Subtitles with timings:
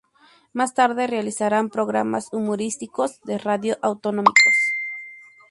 [0.51, 4.73] Más tarde realizarían programas humorísticos de radio autonómicos.